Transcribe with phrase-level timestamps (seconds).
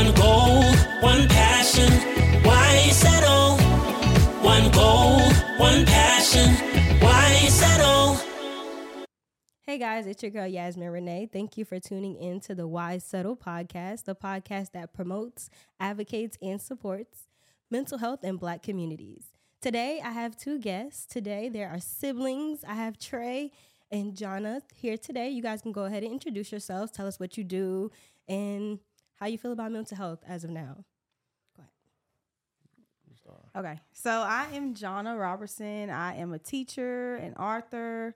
[0.00, 0.62] One goal,
[1.02, 1.92] one passion.
[2.42, 3.58] Why settle?
[4.42, 5.20] One goal,
[5.58, 6.54] one passion.
[7.00, 8.16] Why settle?
[9.60, 11.28] Hey guys, it's your girl Yasmin Renee.
[11.30, 16.58] Thank you for tuning in to the WhyySettle podcast, the podcast that promotes, advocates, and
[16.62, 17.26] supports
[17.70, 19.24] mental health in black communities.
[19.60, 21.04] Today, I have two guests.
[21.04, 22.64] Today, there are siblings.
[22.66, 23.50] I have Trae
[23.90, 25.28] and Johnna here today.
[25.28, 27.90] You guys can go ahead and introduce yourselves, tell us what you do,
[28.26, 28.78] and
[29.20, 30.84] how you feel about mental health as of now.
[31.56, 31.70] Go ahead.
[33.56, 35.90] Okay, so I am Johnna Roberson.
[35.90, 38.14] I am a teacher, an author,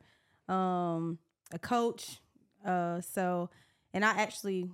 [0.49, 1.19] um,
[1.53, 2.21] a coach.
[2.65, 3.51] Uh, so,
[3.93, 4.71] and I actually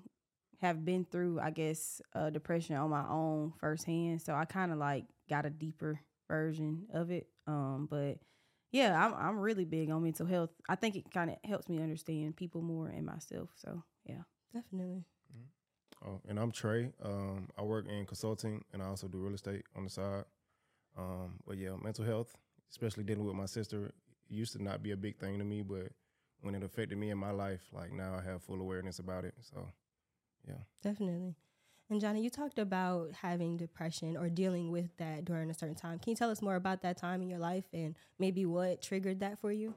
[0.61, 4.23] have been through, I guess, uh, depression on my own firsthand.
[4.23, 7.27] So I kind of like got a deeper version of it.
[7.47, 8.19] Um, but
[8.71, 10.51] yeah, I'm I'm really big on mental health.
[10.69, 13.51] I think it kind of helps me understand people more and myself.
[13.57, 14.23] So yeah,
[14.55, 15.05] definitely.
[16.07, 16.93] Oh, and I'm Trae.
[17.05, 20.25] Um, I work in consulting and I also do real estate on the side.
[20.97, 22.35] Um, but yeah, mental health,
[22.71, 23.93] especially dealing with my sister,
[24.29, 25.89] used to not be a big thing to me, but
[26.41, 29.35] when it affected me in my life, like now I have full awareness about it.
[29.41, 29.67] So,
[30.49, 30.55] yeah.
[30.83, 31.35] Definitely.
[31.91, 35.99] And Johnna, you talked about having depression or dealing with that during a certain time.
[35.99, 39.21] Can you tell us more about that time in your life and maybe what triggered
[39.21, 39.75] that for you?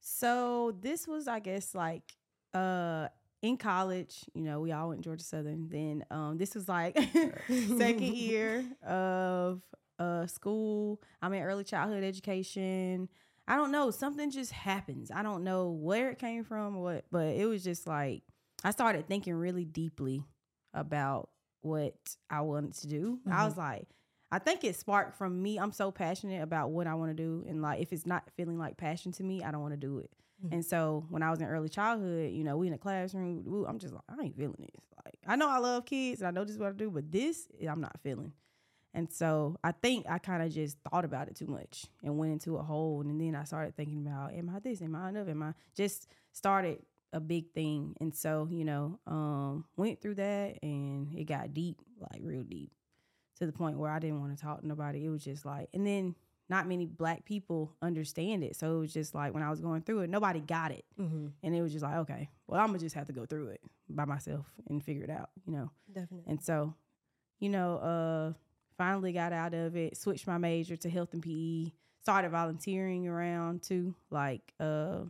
[0.00, 2.16] So this was, I guess, like
[2.54, 3.08] uh
[3.44, 5.68] in college, you know, we all went to Georgia Southern.
[5.68, 6.96] Then um, this was like
[7.76, 9.60] second year of
[9.98, 11.02] uh, school.
[11.20, 13.10] I'm in early childhood education.
[13.46, 13.90] I don't know.
[13.90, 15.10] Something just happens.
[15.10, 18.22] I don't know where it came from, what, but it was just like
[18.64, 20.24] I started thinking really deeply
[20.72, 21.28] about
[21.60, 21.94] what
[22.30, 23.18] I wanted to do.
[23.28, 23.38] Mm-hmm.
[23.38, 23.88] I was like,
[24.32, 25.58] I think it sparked from me.
[25.58, 28.58] I'm so passionate about what I want to do, and like if it's not feeling
[28.58, 30.10] like passion to me, I don't want to do it.
[30.44, 30.54] Mm-hmm.
[30.54, 33.78] And so when I was in early childhood, you know, we in the classroom, I'm
[33.78, 34.84] just like, I ain't feeling this.
[35.04, 37.10] Like I know I love kids and I know this is what I do, but
[37.10, 38.32] this I'm not feeling.
[38.96, 42.32] And so I think I kind of just thought about it too much and went
[42.32, 43.00] into a hole.
[43.00, 44.80] And then I started thinking about, am I this?
[44.82, 45.28] Am I enough?
[45.28, 46.78] Am I just started
[47.14, 47.96] a big thing.
[48.00, 52.72] And so, you know, um, went through that and it got deep, like real deep
[53.38, 55.06] to the point where I didn't want to talk to nobody.
[55.06, 56.16] It was just like, and then
[56.48, 58.56] not many black people understand it.
[58.56, 60.84] So it was just like when I was going through it, nobody got it.
[61.00, 61.28] Mm-hmm.
[61.42, 63.60] And it was just like, okay, well, I'm gonna just have to go through it
[63.88, 65.70] by myself and figure it out, you know?
[65.92, 66.24] Definitely.
[66.30, 66.74] And so,
[67.40, 68.32] you know, uh,
[68.76, 71.72] finally got out of it, switched my major to health and PE,
[72.02, 75.00] started volunteering around too, like uh,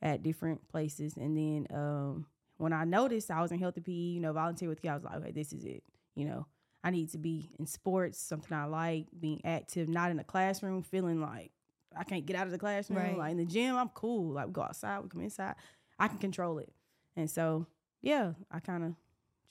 [0.00, 1.16] at different places.
[1.16, 4.70] And then um, when I noticed I was in health and PE, you know, volunteer
[4.70, 5.82] with kids, I was like, okay, this is it,
[6.14, 6.46] you know?
[6.86, 10.82] I need to be in sports, something I like, being active, not in the classroom,
[10.84, 11.50] feeling like
[11.98, 13.00] I can't get out of the classroom.
[13.00, 13.18] Right.
[13.18, 14.34] Like in the gym, I'm cool.
[14.34, 15.56] Like we go outside, we come inside.
[15.98, 16.72] I can control it.
[17.16, 17.66] And so,
[18.02, 18.94] yeah, I kind of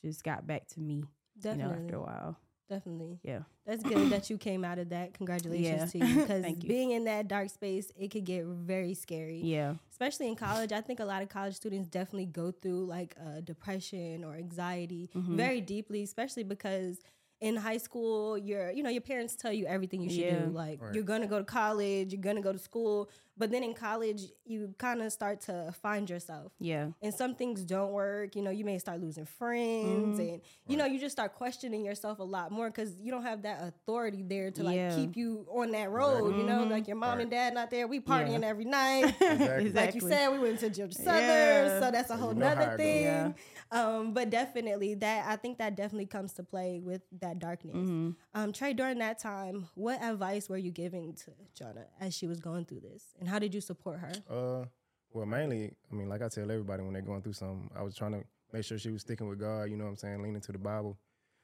[0.02, 1.04] just got back to me.
[1.38, 1.64] Definitely.
[1.64, 2.40] You know, after a while.
[2.70, 3.20] Definitely.
[3.22, 3.40] Yeah.
[3.66, 5.14] That's good that you came out of that.
[5.14, 6.06] Congratulations yeah.
[6.06, 6.22] to you.
[6.22, 9.42] Because being in that dark space, it could get very scary.
[9.44, 9.74] Yeah.
[9.92, 10.72] Especially in college.
[10.72, 15.10] I think a lot of college students definitely go through like uh, depression or anxiety
[15.14, 15.36] mm-hmm.
[15.36, 17.02] very deeply, especially because
[17.46, 20.40] in high school, your you know your parents tell you everything you should yeah.
[20.40, 20.52] do.
[20.52, 20.96] Like right.
[20.96, 23.08] you're gonna go to college, you're gonna go to school,
[23.38, 26.52] but then in college you kind of start to find yourself.
[26.60, 28.36] Yeah, and some things don't work.
[28.36, 30.22] You know, you may start losing friends, mm-hmm.
[30.22, 30.78] and you right.
[30.78, 34.24] know you just start questioning yourself a lot more because you don't have that authority
[34.24, 34.96] there to like yeah.
[34.96, 36.32] keep you on that road.
[36.32, 36.38] Right.
[36.40, 36.72] You know, mm-hmm.
[36.72, 38.48] like your mom and dad not there, we partying yeah.
[38.48, 39.16] every night.
[39.20, 39.72] exactly.
[39.72, 43.36] Like you said, we went to Georgia Southern, so that's a whole nother thing.
[43.72, 47.76] Um, but definitely that I think that definitely comes to play with that darkness.
[47.76, 48.12] Mm-hmm.
[48.34, 52.40] Um, Trae, during that time, what advice were you giving to Johnna as she was
[52.40, 54.14] going through this, and how did you support her?
[54.30, 54.66] Uh,
[55.12, 57.96] well, mainly, I mean, like I tell everybody when they're going through something, I was
[57.96, 59.64] trying to make sure she was sticking with God.
[59.64, 60.22] You know what I'm saying?
[60.22, 60.96] Leaning to the Bible,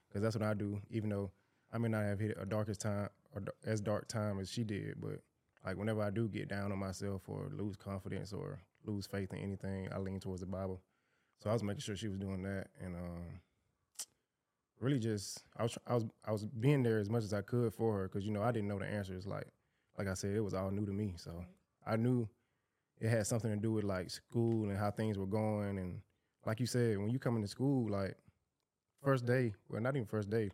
[0.07, 0.79] because that's what I do.
[0.91, 1.31] Even though
[1.73, 5.01] I may not have hit a darkest time or as dark time as she did,
[5.01, 5.21] but
[5.65, 9.39] like whenever I do get down on myself or lose confidence or lose faith in
[9.39, 10.83] anything, I lean towards the Bible.
[11.39, 13.23] So I was making sure she was doing that, and um,
[14.79, 17.73] really just I was I was I was being there as much as I could
[17.73, 19.25] for her because you know I didn't know the answers.
[19.25, 19.47] Like
[19.97, 21.43] like I said, it was all new to me, so
[21.85, 22.27] I knew
[22.99, 25.99] it had something to do with like school and how things were going, and
[26.45, 28.15] like you said, when you come into school, like
[29.03, 30.51] first day, well not even first day,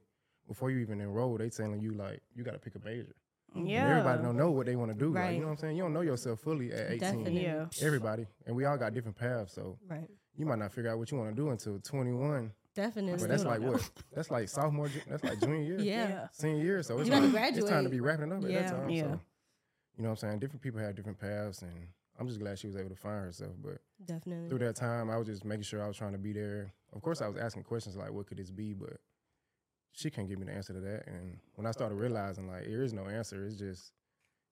[0.48, 3.16] before you even enroll, they telling you like you got to pick a major.
[3.56, 3.84] Yeah.
[3.84, 5.12] And everybody don't know what they want to do.
[5.12, 5.28] Right.
[5.28, 5.78] Like, you know what I'm saying?
[5.78, 7.00] You don't know yourself fully at 18.
[7.00, 7.44] Definitely.
[7.44, 7.66] Yeah.
[7.82, 8.26] Everybody.
[8.46, 9.54] And we all got different paths.
[9.54, 10.08] So right
[10.38, 12.52] you might not figure out what you want to do until 21.
[12.76, 13.20] Definitely.
[13.20, 13.90] But that's like what?
[14.14, 14.90] That's like sophomore.
[15.10, 15.80] That's like junior year.
[15.80, 16.28] Yeah.
[16.32, 16.84] Senior year.
[16.84, 18.62] So it's, like, it's time to be wrapping up at yeah.
[18.62, 18.90] that time.
[18.90, 19.04] Yeah.
[19.04, 19.20] So,
[19.98, 20.40] you know what I'm saying?
[20.40, 21.88] Different people have different paths, and
[22.20, 23.54] I'm just glad she was able to find herself.
[23.64, 26.34] But definitely through that time, I was just making sure I was trying to be
[26.34, 26.72] there.
[26.94, 28.98] Of course, I was asking questions like, "What could this be?" But
[29.92, 31.08] she can't give me the answer to that.
[31.08, 33.92] And when I started realizing like there is no answer, it's just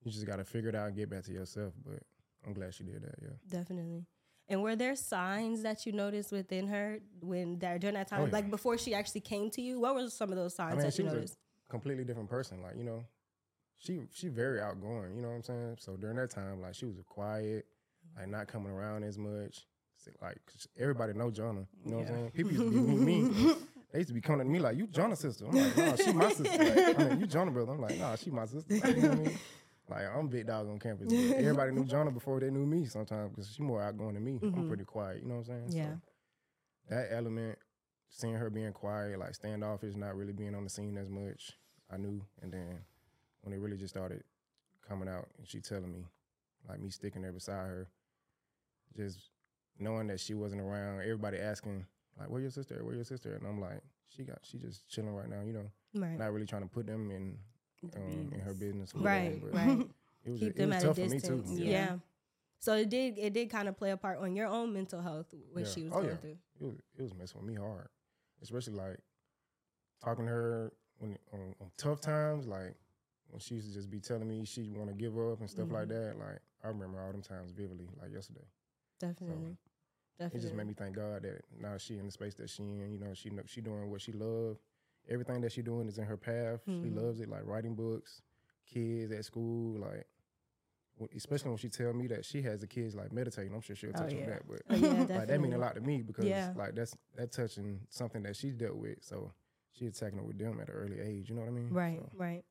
[0.04, 1.74] you just got to figure it out and get back to yourself.
[1.86, 2.02] But
[2.46, 3.16] I'm glad she did that.
[3.22, 4.06] Yeah, definitely.
[4.48, 8.26] And were there signs that you noticed within her when that during that time, oh,
[8.26, 8.32] yeah.
[8.32, 9.80] like before she actually came to you?
[9.80, 11.38] What were some of those signs I mean, that you noticed?
[11.70, 12.62] completely different person.
[12.62, 13.04] Like you know,
[13.78, 15.16] she she very outgoing.
[15.16, 15.78] You know what I'm saying?
[15.80, 17.66] So during that time, like she was quiet,
[18.18, 19.66] like not coming around as much.
[20.22, 20.38] Like
[20.78, 21.66] everybody know Johnna.
[21.84, 22.04] You know yeah.
[22.04, 22.32] what I'm saying?
[22.32, 23.56] People used to be me.
[23.92, 26.12] They used to be coming to me like, "You Johnna sister." I'm like, "No, she
[26.12, 27.72] my sister." Like, I mean, you Johnna brother.
[27.72, 29.40] I'm like, "Nah, she my sister." Like, you know what I mean?
[29.88, 31.14] Like I'm big dog on campus.
[31.14, 32.86] everybody knew Johnna before they knew me.
[32.86, 34.34] Sometimes because she more outgoing than me.
[34.34, 34.60] Mm-hmm.
[34.60, 35.22] I'm pretty quiet.
[35.22, 35.72] You know what I'm saying?
[35.72, 35.94] Yeah.
[36.90, 37.58] So that element,
[38.10, 41.54] seeing her being quiet, like standoffish, not really being on the scene as much,
[41.92, 42.22] I knew.
[42.42, 42.80] And then
[43.46, 44.24] when it really just started
[44.88, 46.06] coming out, and she telling me,
[46.68, 47.88] like me sticking there beside her,
[48.98, 49.30] just
[49.80, 51.86] knowing that she wasn't around, everybody asking
[52.20, 52.84] like, "Where your sister?
[52.84, 55.72] Where your sister?" And I'm like, "She got, she just chilling right now, you know,
[55.94, 56.18] right.
[56.18, 57.38] not really trying to put them in
[57.96, 58.94] um, in her business.
[58.96, 59.86] Right, right.
[60.26, 61.52] It was, Keep them it was at a distance.
[61.52, 61.70] Yeah.
[61.70, 61.96] yeah.
[62.60, 65.28] So it did it did kind of play a part on your own mental health
[65.52, 65.72] what yeah.
[65.72, 66.16] she was oh, going yeah.
[66.16, 66.38] through.
[66.60, 67.90] It was it was messing with me hard,
[68.42, 68.98] especially like
[70.04, 72.76] talking to her when on, on tough times, like
[73.36, 75.66] when she used to just be telling me she want to give up and stuff
[75.66, 75.76] mm-hmm.
[75.76, 76.16] like that.
[76.18, 78.48] Like I remember all them times vividly, like yesterday.
[79.00, 79.52] Definitely.
[79.52, 79.58] So
[80.18, 80.40] Definitely.
[80.40, 82.94] It just made me thank God that now she in the space that she in.
[82.94, 84.58] You know, she she doing what she love
[85.10, 86.60] everything that she doing is in her path.
[86.68, 86.84] Mm-hmm.
[86.84, 88.22] She loves it, like writing books,
[88.72, 90.06] kids at school, like
[91.16, 93.54] especially when she tell me that she has the kids like meditating.
[93.54, 94.24] I'm sure she'll oh, touch oh, yeah.
[94.24, 96.54] on that, but oh, yeah, like that mean a lot to me because yeah.
[96.56, 98.98] like that's that touching something that she's dealt with.
[99.02, 99.32] So
[99.72, 101.30] she's attacking it with them at an early age.
[101.30, 101.70] You know what I mean?
[101.70, 102.10] Right, so.
[102.16, 102.44] right.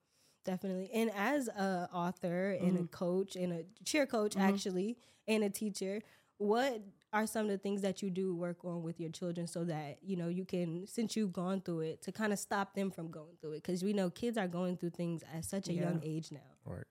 [0.44, 0.90] Definitely.
[0.92, 2.84] And as a author and mm-hmm.
[2.84, 4.48] a coach and a cheer coach mm-hmm.
[4.48, 6.02] actually and a teacher,
[6.38, 6.82] what
[7.14, 9.98] are some of the things that you do work on with your children so that
[10.02, 13.08] you know you can since you've gone through it to kind of stop them from
[13.10, 15.82] going through it because we know kids are going through things at such a yeah.
[15.82, 16.84] young age now right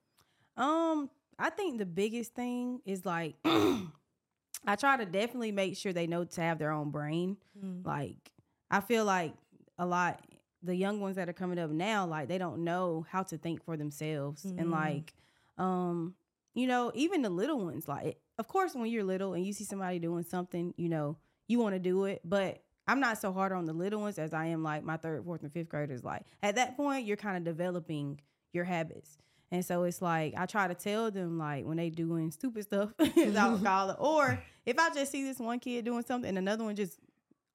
[0.55, 6.07] um i think the biggest thing is like i try to definitely make sure they
[6.07, 7.85] know to have their own brain mm.
[7.85, 8.31] like
[8.71, 9.33] i feel like
[9.77, 10.21] a lot
[10.63, 13.63] the young ones that are coming up now like they don't know how to think
[13.63, 14.59] for themselves mm.
[14.59, 15.13] and like
[15.57, 16.15] um
[16.53, 19.63] you know even the little ones like of course, when you're little and you see
[19.63, 21.17] somebody doing something, you know,
[21.47, 22.21] you want to do it.
[22.25, 25.23] But I'm not so hard on the little ones as I am like my third,
[25.23, 26.03] fourth, and fifth graders.
[26.03, 28.19] Like at that point, you're kind of developing
[28.51, 29.17] your habits.
[29.51, 32.91] And so it's like I try to tell them like when they doing stupid stuff,
[32.99, 36.27] as I would call it, or if I just see this one kid doing something
[36.27, 36.97] and another one just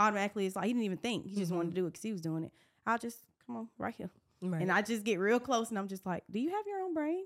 [0.01, 1.57] automatically it's like he didn't even think he just mm-hmm.
[1.57, 2.53] wanted to do it because he was doing it.
[2.89, 4.11] I'll just come on right here,
[4.43, 4.63] right.
[4.63, 6.95] and I just get real close and I'm just like, do you have your own
[6.95, 7.25] brain?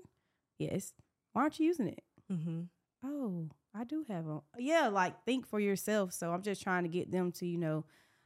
[0.59, 0.93] Yes.
[1.31, 2.03] Why aren't you using it?
[2.31, 2.61] Mm-hmm
[3.03, 4.41] oh, I do have them.
[4.57, 6.13] Yeah, like think for yourself.
[6.13, 7.85] So I'm just trying to get them to, you know,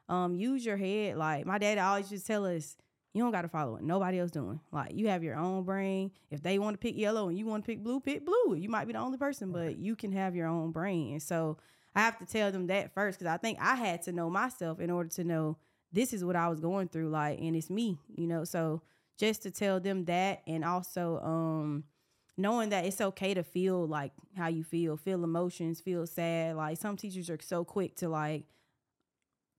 [0.09, 1.17] um, use your head.
[1.17, 2.77] Like my dad always just tell us,
[3.13, 4.59] you don't got to follow what nobody else doing.
[4.71, 6.11] Like you have your own brain.
[6.29, 8.55] If they want to pick yellow and you want to pick blue, pick blue.
[8.55, 11.13] You might be the only person, but you can have your own brain.
[11.13, 11.57] And so
[11.95, 14.79] I have to tell them that first because I think I had to know myself
[14.79, 15.57] in order to know
[15.91, 17.09] this is what I was going through.
[17.09, 18.43] Like, and it's me, you know.
[18.43, 18.81] So
[19.17, 21.83] just to tell them that, and also, um,
[22.37, 26.55] knowing that it's okay to feel like how you feel, feel emotions, feel sad.
[26.55, 28.45] Like some teachers are so quick to like,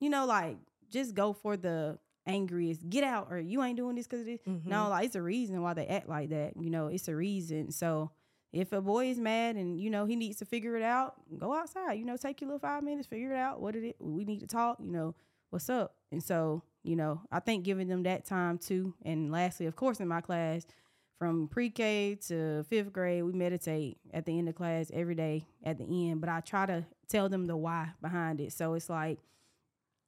[0.01, 0.57] you know, like
[0.91, 4.41] just go for the angriest, get out, or you ain't doing this because of this.
[4.49, 4.69] Mm-hmm.
[4.69, 6.53] No, like it's a reason why they act like that.
[6.57, 7.73] You know, it's a reason.
[7.73, 8.13] So
[8.53, 11.55] if a boy is mad and you know he needs to figure it out, go
[11.55, 11.95] outside.
[11.95, 13.61] You know, take your little five minutes, figure it out.
[13.61, 13.97] What did it?
[13.99, 14.79] We need to talk.
[14.81, 15.15] You know,
[15.51, 15.97] what's up?
[16.11, 18.95] And so you know, I think giving them that time too.
[19.05, 20.67] And lastly, of course, in my class,
[21.19, 25.77] from pre-K to fifth grade, we meditate at the end of class every day at
[25.77, 26.21] the end.
[26.21, 28.53] But I try to tell them the why behind it.
[28.53, 29.19] So it's like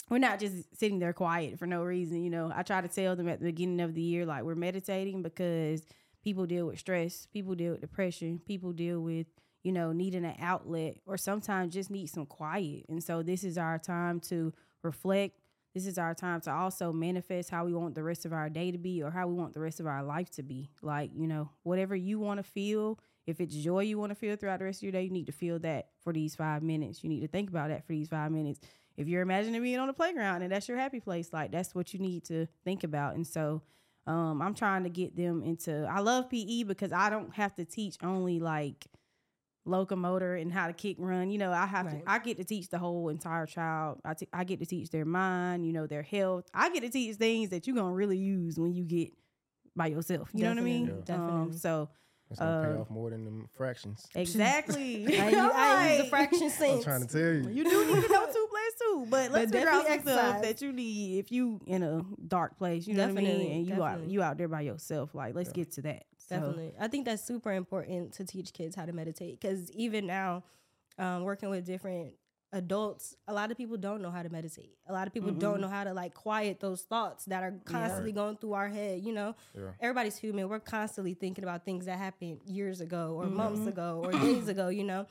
[0.09, 2.23] we're not just sitting there quiet for no reason.
[2.23, 4.55] You know, I try to tell them at the beginning of the year, like we're
[4.55, 5.83] meditating because
[6.23, 9.27] people deal with stress, people deal with depression, people deal with
[9.65, 12.85] you know needing an outlet, or sometimes just need some quiet.
[12.89, 15.41] And so this is our time to reflect
[15.75, 18.73] this is our time to also manifest how we want the rest of our day
[18.73, 20.71] to be or how we want the rest of our life to be.
[20.83, 24.35] Like, you know, whatever you want to feel, if it's joy you want to feel
[24.37, 27.05] throughout the rest of your day, you need to feel that for these five minutes.
[27.05, 28.61] You need to think about that for these five minutes.
[28.97, 31.95] If you're imagining being on the playground and that's your happy place, like that's what
[31.95, 33.15] you need to think about.
[33.15, 33.63] And so
[34.07, 37.65] um, I'm trying to get them into, I love PE because I don't have to
[37.65, 38.87] teach only like,
[39.65, 41.31] locomotor and how to kick run.
[41.31, 42.05] You know, I have right.
[42.05, 44.01] to I get to teach the whole entire child.
[44.05, 46.47] I, t- I get to teach their mind, you know, their health.
[46.55, 49.11] I get to teach things that you're going to really use when you get
[49.77, 50.31] by yourself.
[50.33, 50.45] You Definitely.
[50.45, 50.87] know what I mean?
[50.87, 51.05] Yeah.
[51.17, 51.43] Definitely.
[51.43, 51.89] Um, so
[52.31, 54.07] It's gonna pay Uh, off more than them fractions.
[54.15, 55.07] Exactly.
[55.19, 56.07] I, I use a Right.
[56.11, 57.49] fraction I'm trying to tell you.
[57.51, 60.63] You do need to know two plus two, but let's figure out some stuff that
[60.63, 62.87] you need if you in a dark place.
[62.87, 63.57] You know what I Definitely, mean?
[63.59, 64.13] And you out definitely.
[64.15, 65.15] you out there by yourself.
[65.15, 66.05] Like, let's get to that.
[66.31, 66.73] So, Definitely.
[66.81, 70.45] I think that's super important to teach kids how to meditate because even now,
[70.97, 72.15] um, working with different
[72.53, 74.77] adults, a lot of people don't know how to meditate.
[74.89, 78.13] A lot of people don't know how to like quiet those thoughts that are constantly
[78.13, 79.05] going through our head.
[79.05, 79.71] You know, Yeah.
[79.81, 80.49] everybody's human.
[80.49, 84.69] We're constantly thinking about things that happened years ago or months ago or days ago,
[84.69, 85.07] you know.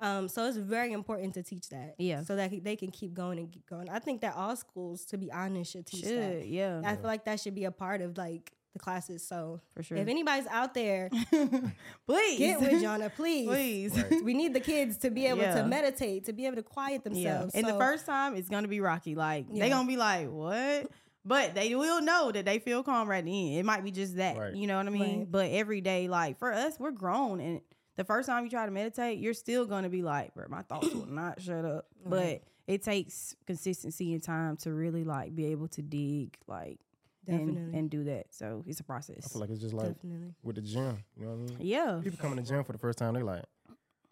[0.00, 1.94] Um, so it's very important to teach that.
[1.98, 2.22] Yeah.
[2.22, 3.88] So that they can keep going and keep going.
[3.88, 6.46] I think that all schools, to be honest, should teach that.
[6.46, 9.26] yeah, I feel like that should be a part of like the classes.
[9.26, 9.96] So for sure.
[9.98, 11.10] if anybody's out there,
[12.06, 13.46] Please get with Johnna, please.
[13.48, 13.96] please.
[13.96, 14.24] Right.
[14.24, 15.54] We need the kids to be able Yeah.
[15.62, 17.10] to meditate, to be able to quiet Yeah.
[17.12, 17.54] themselves.
[17.54, 19.14] And the first time it's gonna be rocky.
[19.14, 19.64] Like Yeah.
[19.64, 20.90] they gonna be like, what?
[21.24, 23.58] But they will know that they feel calm right at the end.
[23.60, 24.36] It might be just that.
[24.38, 24.54] Right.
[24.54, 25.18] You know what I mean?
[25.20, 25.30] Right.
[25.30, 27.60] But every day, like for us, we're grown and
[27.96, 30.92] the first time you try to meditate, you're still gonna be like, bro, my thoughts
[30.94, 31.86] will not shut up.
[32.04, 32.40] Right.
[32.66, 36.78] But it takes consistency and time to really like be able to dig, like and,
[37.26, 37.78] Definitely.
[37.78, 38.26] and do that.
[38.30, 39.24] So it's a process.
[39.24, 40.34] I feel like it's just like Definitely.
[40.42, 40.98] with the gym.
[41.16, 41.56] You know what I mean?
[41.60, 42.00] yeah.
[42.02, 43.44] People come in the gym for the first time, they're like,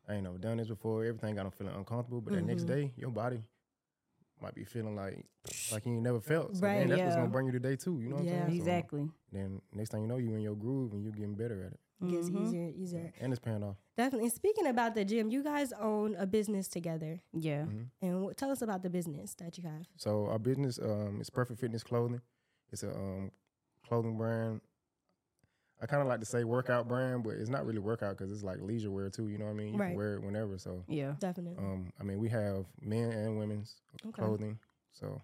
[0.09, 1.05] I ain't never done this before.
[1.05, 2.21] Everything got them feeling uncomfortable.
[2.21, 2.75] But the next mm-hmm.
[2.75, 3.43] day, your body
[4.41, 5.25] might be feeling like
[5.73, 6.57] like you ain't never felt.
[6.57, 8.00] So Right, then that's what's gonna bring you today too.
[8.00, 8.33] You know what Yeah.
[8.33, 8.50] I'm saying?
[8.50, 9.11] So Exactly.
[9.33, 11.81] then next thing you know, you in your groove and you're getting better at it.
[12.00, 12.47] It gets mm-hmm.
[12.47, 13.12] easier, easier.
[13.21, 13.77] And it's paying off.
[13.97, 14.27] Definitely.
[14.27, 17.62] And Speaking about the gym, you guys own a business together, Yeah.
[17.62, 17.83] Mm-hmm.
[18.07, 19.87] and what, tell us about the business that you have.
[19.97, 22.21] So our business um, is Perfect Fitness Clothing.
[22.72, 23.30] It's a um,
[23.87, 24.60] clothing brand.
[25.80, 28.42] I kind of like to say workout brand, but it's not really workout because it's
[28.42, 29.28] like leisure wear too.
[29.28, 29.75] You know what I mean?
[29.75, 29.87] You Right.
[29.88, 30.58] can wear it whenever.
[30.58, 31.14] So Yeah.
[31.20, 31.62] Definitely.
[31.64, 34.10] um, I mean, we have men and women's Okay.
[34.12, 34.58] clothing.
[34.92, 35.22] So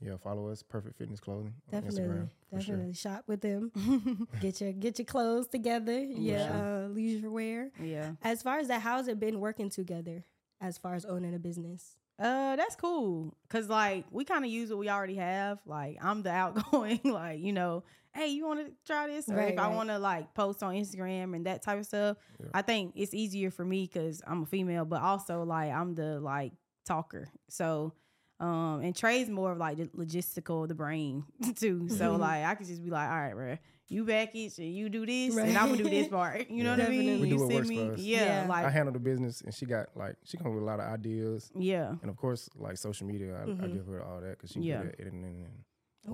[0.00, 2.28] yeah, follow us, Perfect Fitness Clothing on Definitely, Instagram.
[2.50, 2.76] For sure.
[2.76, 3.70] definitely shop with them.
[4.40, 5.96] get your get your clothes together.
[6.00, 7.70] Yeah, uh, leisure wear.
[7.80, 8.14] yeah.
[8.22, 10.24] As far as that, how's it been working together?
[10.60, 13.34] As far as owning a business, Uh, that's cool.
[13.48, 15.58] Cause like we kind of use what we already have.
[15.66, 17.82] Like I'm the outgoing, like you know,
[18.14, 19.28] hey, you want to try this?
[19.28, 22.16] Or Right, if I want to like post on Instagram and that type of stuff,
[22.40, 22.46] Yeah.
[22.54, 26.20] I think it's easier for me because I'm a female, but also like I'm the
[26.20, 26.52] like
[26.86, 27.28] talker.
[27.48, 27.92] So,
[28.40, 31.24] um, and Trae's more of like the logistical, the brain
[31.56, 31.88] too.
[31.88, 32.18] So Mhm.
[32.20, 33.58] like I could just be like, all right, bro.
[33.88, 35.48] You package and you do this, Right.
[35.48, 36.46] and I'm gonna do this part.
[36.50, 37.00] You know what I mean?
[37.00, 37.20] Definitely.
[37.20, 38.00] We you do what send works me, for us.
[38.00, 38.46] yeah, Yeah.
[38.48, 40.86] like I handle the business, and she got like she come with a lot of
[40.86, 41.94] ideas, yeah.
[42.00, 43.72] and of course, like social media, I, I Mhm.
[43.74, 44.82] give her all that because she Yeah.
[44.82, 45.64] good at editing and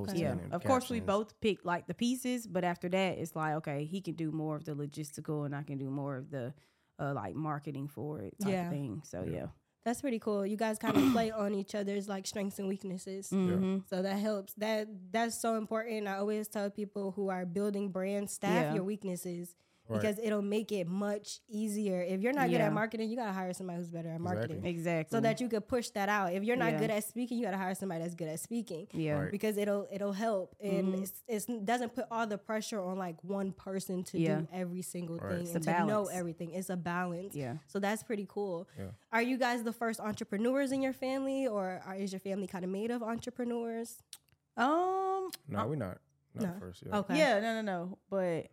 [0.01, 0.19] Okay.
[0.21, 3.55] Yeah, and of course we both pick like the pieces, but after that it's like
[3.57, 6.53] okay, he can do more of the logistical and I can do more of the
[6.99, 8.65] uh, like marketing for it type Yeah.
[8.65, 9.03] of thing.
[9.05, 9.47] So yeah,
[9.89, 10.45] that's pretty cool.
[10.47, 13.31] You guys kind of play on each other's like strengths and weaknesses.
[13.31, 13.83] Mhm.
[13.89, 14.53] So that helps.
[14.55, 16.07] That that's so important.
[16.07, 18.75] I always tell people who are building brands, staff Yeah.
[18.75, 19.55] your weaknesses
[19.89, 20.01] Right.
[20.01, 22.03] because it'll make it much easier.
[22.03, 24.65] If you're not good at marketing, you gotta hire somebody who's better at marketing.
[24.67, 25.17] exactly.
[25.17, 26.33] So that you could push that out.
[26.33, 26.79] If you're not Yeah.
[26.81, 28.87] good at speaking, you gotta hire somebody that's good at speaking.
[28.93, 29.31] yeah, Right.
[29.31, 31.03] Because it'll it'll help and Mhm.
[31.03, 34.41] it's, it's doesn't put all the pressure on like one person to Yeah.
[34.41, 35.33] do every single Right.
[35.37, 36.53] thing It's and a to know everything.
[36.53, 37.35] It's a balance.
[37.35, 37.57] yeah.
[37.67, 38.69] So that's pretty cool.
[38.79, 38.91] Yeah.
[39.11, 42.65] Are you guys the first entrepreneurs in your family, or are, is your family kind
[42.65, 44.03] of made of entrepreneurs?
[44.57, 45.99] Um, No, we're not.
[46.35, 46.61] Not No.
[46.61, 46.83] first.
[46.87, 46.99] Yeah.
[46.99, 47.17] Okay.
[47.19, 48.49] yeah, no, no, no, but who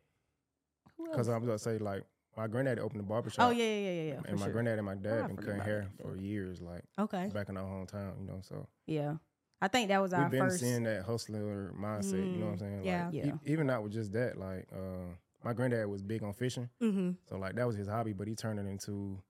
[1.04, 1.30] Because?
[1.30, 2.04] I was gonna say like
[2.38, 3.48] my granddaddy opened a barbershop.
[3.48, 4.20] Oh yeah, yeah, yeah, yeah.
[4.28, 4.54] And my sure.
[4.54, 7.30] granddad and my I dad been cutting hair for years, like Okay.
[7.34, 8.40] back in our hometown, you know.
[8.42, 9.16] So Yeah,
[9.62, 10.60] I think that was our we've been first.
[10.60, 12.14] seeing that hustler mindset.
[12.34, 12.78] You know what I'm saying?
[12.78, 13.10] Like, yeah.
[13.12, 13.26] Yeah.
[13.28, 17.12] e- even not with just that, like uh, my granddad was big on fishing, Mm-hmm.
[17.30, 19.22] so like that was his hobby, but he turned it into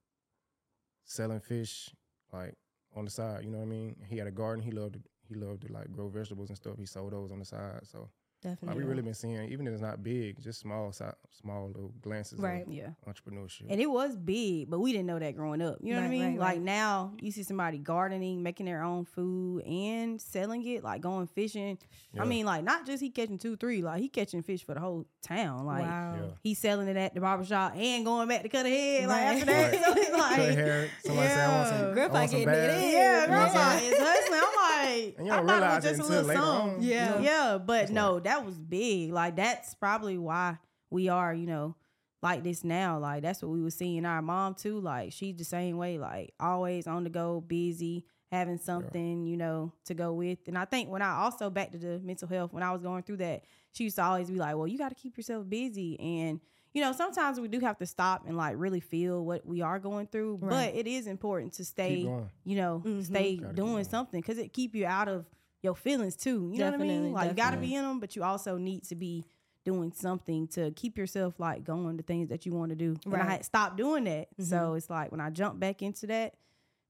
[1.04, 1.90] selling fish,
[2.32, 2.54] like
[2.96, 3.44] on the side.
[3.44, 3.96] You know what I mean?
[4.08, 4.64] He had a garden.
[4.64, 4.96] He loved
[5.28, 6.74] he loved to like grow vegetables and stuff.
[6.78, 7.80] He sold those on the side.
[7.84, 8.08] So
[8.46, 8.84] like, Definitely.
[8.84, 12.66] we really been seeing, even if it's not big, just small, small little glances Right.
[12.66, 12.88] of yeah.
[13.06, 13.66] entrepreneurship.
[13.68, 15.78] And it was big, but we didn't know that growing up.
[15.80, 16.22] You know what I mean?
[16.30, 16.60] right, like right.
[16.62, 21.78] now, you see somebody gardening, making their own food, and selling it, like going fishing.
[22.12, 22.22] Yeah.
[22.22, 24.80] I mean, like not just he catching two, three, like he catching fish for the
[24.80, 25.66] whole town.
[25.66, 26.14] Like wow.
[26.16, 26.26] Yeah.
[26.42, 29.44] he's selling it at the barbershop and going back to cut a head like after
[29.46, 29.72] that.
[29.72, 29.80] Right.
[29.86, 30.88] So it's Cut like, hair.
[31.04, 31.88] Somebody say I want some, Yeah.
[31.88, 32.82] I Grandpa want some getting it bags.
[32.84, 32.90] in.
[32.90, 33.26] yeah, Yeah.
[33.26, 34.40] grandpa is hustling.
[34.42, 36.70] I'm like, And you I don't thought it was just a little later song.
[36.76, 36.82] on.
[36.82, 37.20] Yeah.
[37.20, 39.12] Yeah, but It's no, that was big.
[39.12, 40.58] Like that's probably why
[40.90, 41.76] we are, you know,
[42.22, 42.98] like this now.
[42.98, 44.80] Like that's what we were seeing our mom too.
[44.80, 45.98] Like she's the same way.
[45.98, 50.38] Like always on the go, busy, having something, you know, to go with.
[50.46, 53.02] And I think when I also back to the mental health, when I was going
[53.04, 55.98] through that, she used to always be like, "Well, you got to keep yourself busy."
[56.00, 56.40] And
[56.72, 59.78] you know, sometimes we do have to stop and like really feel what we are
[59.78, 60.38] going through.
[60.42, 60.72] Right.
[60.72, 62.00] But it is important to stay,
[62.44, 63.04] you know, Mhm.
[63.04, 65.24] stay doing something because it keep you out of
[65.62, 66.50] your feelings too.
[66.52, 67.12] You know what I mean?
[67.12, 69.24] Like you got to be in them, but you also need to be
[69.64, 72.96] doing something to keep yourself like going to things that you want to do.
[73.04, 74.28] But I had stopped doing that.
[74.40, 74.76] So Mhm.
[74.76, 76.34] it's like when I jump back into that,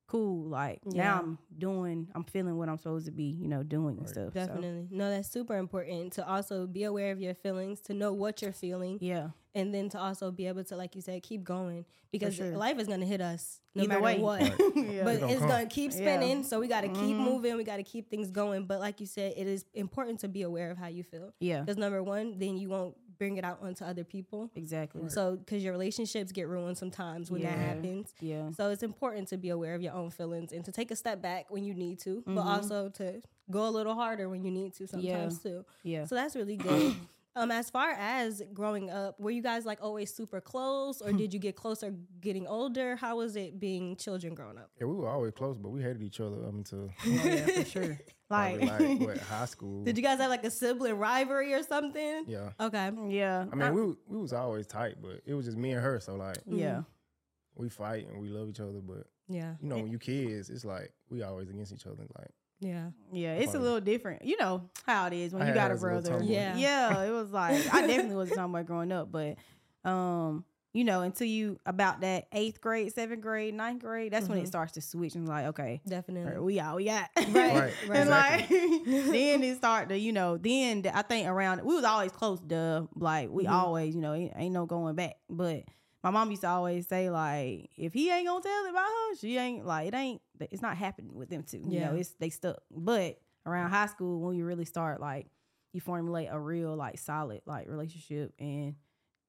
[0.08, 0.48] cool.
[0.48, 1.02] Like Yeah.
[1.04, 4.08] now I'm doing, I'm feeling what I'm supposed to be, you know, doing and Right.
[4.10, 4.34] stuff.
[4.34, 4.88] So, Definitely.
[4.90, 8.52] No, that's super important to also be aware of your feelings, to know what you're
[8.52, 9.30] feeling, yeah.
[9.56, 12.56] And then to also be able to, like you said, keep going because sure.
[12.56, 14.18] life is going to hit us no Either matter way.
[14.20, 14.40] what.
[14.76, 15.02] yeah.
[15.02, 15.48] But It's gonna it's come.
[15.48, 15.96] going to keep Yeah.
[15.96, 16.44] spinning.
[16.44, 17.24] So we got to keep Mhm.
[17.24, 17.56] moving.
[17.56, 18.66] We got to keep things going.
[18.66, 21.32] But like you said, it is important to be aware of how you feel.
[21.40, 21.60] yeah.
[21.60, 24.50] Because number one, then you won't bring it out onto other people.
[24.54, 25.08] Exactly.
[25.08, 28.12] So, because your relationships get ruined sometimes when that happens.
[28.20, 28.50] Yeah.
[28.50, 31.22] So it's important to be aware of your own feelings and to take a step
[31.22, 32.44] back when you need to, but Mhm.
[32.44, 35.64] also to go a little harder when you need to sometimes too.
[35.82, 36.04] Yeah.
[36.04, 36.94] So that's really good.
[37.36, 41.18] um, as far as growing up, were you guys like always super close, or hmm.
[41.18, 42.96] did you get closer getting older?
[42.96, 44.70] How was it being children growing up?
[44.80, 47.64] Yeah, we were always close, but we hated each other up until Oh, yeah, for
[47.66, 47.98] sure.
[48.30, 49.84] Like, probably like what high school.
[49.84, 52.24] Did you guys have like a sibling rivalry or something?
[52.26, 52.90] Yeah, Okay.
[53.08, 53.44] yeah.
[53.52, 56.00] I mean we we was always tight, but it was just me and her.
[56.00, 56.70] So like yeah.
[56.70, 57.62] Mm-hmm.
[57.62, 59.54] we fight and we love each other, but Yeah.
[59.60, 62.06] you know when eh you kids, it's like we always against each other.
[62.18, 62.90] Like Yeah.
[63.12, 64.24] Yeah, it's a little different.
[64.24, 66.20] You know how it is when I you got a as a brother.
[66.22, 66.56] Yeah.
[66.56, 67.02] yeah.
[67.02, 69.36] It was like I definitely was a tomboy growing up, but
[69.84, 74.38] um, you know, until you about that eighth grade, seventh grade, ninth grade, that's when
[74.38, 74.48] it Mhm.
[74.48, 76.28] starts to switch and like, okay, Definitely.
[76.28, 77.08] alright, we all we got.
[77.28, 77.54] Right.
[77.54, 77.98] Right, Right.
[77.98, 82.12] and like then it start to, you know, then I think around we was always
[82.12, 82.86] close, duh.
[82.94, 83.52] Like we Mhm.
[83.52, 85.16] always, you know, ain't, ain't no going back.
[85.30, 85.64] But
[86.06, 89.16] my mom used to always say, like, if he ain't gonna tell it about her,
[89.16, 91.58] she ain't like it ain't it's not happening with them two.
[91.58, 92.00] You know, Yeah.
[92.00, 92.58] it's they stuck.
[92.70, 95.26] But around high school when you really start like
[95.72, 98.76] you formulate a real like solid like relationship and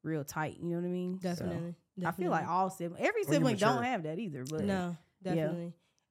[0.03, 1.19] real tight, you know what I mean?
[1.19, 1.75] So, Definitely.
[2.05, 5.53] I feel like all siblings every sibling don't have that either, but No, Yeah.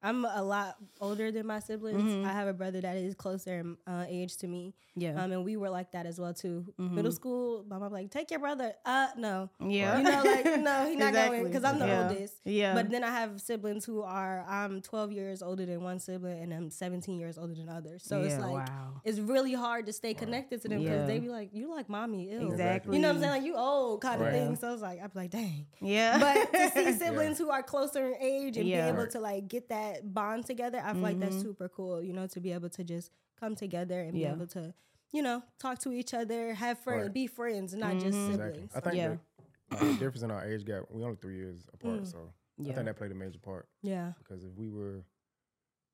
[0.02, 0.30] Definitely.
[0.30, 2.02] I'm a lot older than my siblings.
[2.02, 2.24] Mhm.
[2.24, 5.22] I have a brother that is closer in uh, age to me, yeah.
[5.22, 6.64] um, and we were like that as well too.
[6.78, 6.92] Mhm.
[6.92, 8.72] Middle school, my mom like, take your brother.
[8.84, 9.98] Uh, no, yeah.
[9.98, 12.08] you know, like no, he's not going because I'm the Yeah.
[12.08, 12.34] oldest.
[12.44, 12.74] Yeah.
[12.74, 16.52] But then I have siblings who are I'm 12 years older than one sibling, and
[16.52, 18.02] I'm 17 years older than others.
[18.04, 19.00] So it's like wow.
[19.04, 21.06] it's really hard to stay connected to them because Yeah.
[21.06, 22.48] they be like, you like mommy, ew.
[22.50, 22.96] Exactly.
[22.96, 23.32] You know what I'm saying?
[23.32, 24.32] Like you old kind of Right.
[24.34, 24.56] thing.
[24.56, 25.66] So it's like I'm like, dang.
[25.80, 26.18] Yeah.
[26.18, 28.90] But to see siblings who are closer in age and Yeah.
[28.90, 31.42] be able to like get that bond together, I feel like that's Mhm.
[31.42, 32.02] super cool.
[32.02, 34.30] You know, to be able to just come together and Yeah.
[34.30, 34.74] be able to,
[35.12, 37.12] you know, talk to each other, have friends, Right.
[37.14, 38.30] be friends, not just Mhm.
[38.30, 38.74] exactly, siblings.
[38.74, 39.08] I think Yeah.
[39.08, 42.06] the uh, difference in our age gap, we only three years apart, Mm.
[42.06, 42.72] so yeah.
[42.72, 44.12] I think that played a major part Yeah.
[44.18, 45.04] because if we were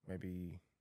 [0.07, 0.72] maybe what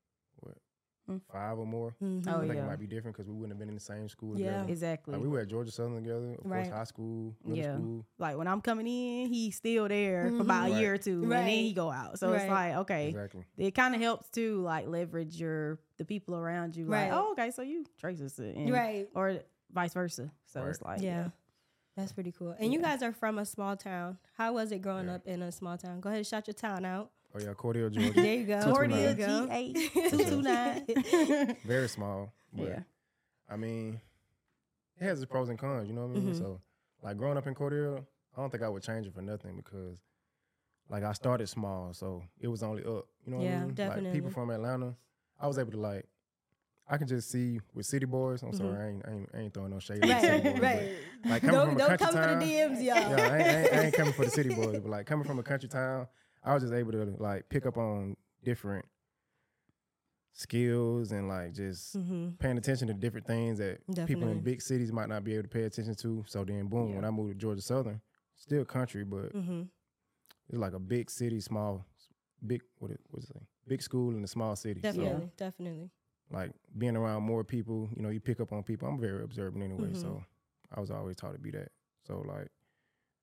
[1.12, 1.21] Mm.
[1.32, 2.28] five or more, Mhm.
[2.28, 2.63] Oh, I think yeah.
[2.63, 4.52] it might be different because we wouldn't have been in the same school Yeah.
[4.62, 4.71] together.
[4.71, 5.13] exactly.
[5.13, 6.63] Like we were at Georgia Southern together, of Right.
[6.65, 7.76] course, high school, middle Yeah.
[7.78, 8.06] school.
[8.17, 10.80] like when I'm coming in, he's still there for about a Mhm.
[10.80, 12.19] year or two, and then he go out.
[12.19, 13.45] So it's like, okay, Exactly.
[13.58, 16.86] it kind of helps to like leverage your the people around you.
[16.88, 17.12] Right.
[17.12, 19.08] Like, oh, okay, so you Tracy's and Right.
[19.13, 19.39] or
[19.71, 20.32] vice versa.
[20.45, 20.69] So Right.
[20.69, 21.30] it's like, Yeah.
[21.97, 22.56] That's pretty cool.
[22.60, 24.17] And you guys are from a small town.
[24.38, 25.15] How was it growing Yeah.
[25.15, 25.99] up in a small town?
[25.99, 27.12] Go ahead and shout your town out.
[27.36, 28.12] Oh yeah, Cordele, Georgia.
[28.13, 28.62] There you go.
[28.62, 29.73] Two two There you nine.
[29.73, 31.58] G eight two two nine.
[31.65, 32.34] Very small.
[32.54, 32.80] But Yeah.
[33.49, 33.99] I mean,
[34.99, 36.34] it has its pros and cons, you know what I mean?
[36.34, 36.38] Mhm.
[36.38, 36.62] So
[37.04, 38.06] like growing up in Cordele,
[38.38, 39.97] I don't think I would change it for nothing because
[40.89, 43.08] like I started small, so it was only up.
[43.25, 44.04] You know what Yeah, I mean?
[44.06, 44.95] Like people from Atlanta,
[45.39, 46.06] I was able to like
[46.89, 48.43] I can just see with city boys.
[48.43, 50.03] I'm sorry, I ain't, I ain't, I ain't throwing no shade.
[50.03, 50.61] at city Mm-hmm.
[50.61, 51.31] Right, boys, right.
[51.31, 53.11] Like coming Don't, from a don't come town, for the DMs, y'all.
[53.11, 55.43] yeah, I ain't, I, ain't, coming for the city boys, but like coming from a
[55.43, 56.07] country town,
[56.43, 58.85] I was just able to like pick up on different
[60.33, 64.91] skills and like just hmm paying attention to different things that people in big cities
[64.91, 66.23] might not be able to pay attention to.
[66.27, 68.01] So then, boom, when I moved to Georgia Southern,
[68.35, 69.63] still country, but hmm
[70.49, 71.85] it's like a big city, small,
[72.45, 73.37] big what it what's it?
[73.67, 74.81] Big school in a small city.
[74.81, 75.89] Definitely, So definitely.
[76.31, 78.87] Like being around more people, you know, you pick up on people.
[78.87, 80.01] I'm very observant anyway, Mhm.
[80.01, 80.23] so
[80.73, 81.71] I was always taught to be that.
[82.07, 82.47] So like,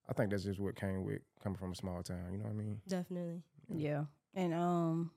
[0.09, 2.33] I think that's just what came with coming from a small town.
[2.33, 2.81] You know what I mean?
[2.87, 3.43] Definitely.
[3.69, 4.05] Yeah.
[4.35, 5.11] And um